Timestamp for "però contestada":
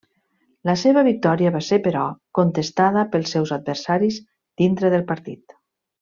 1.89-3.03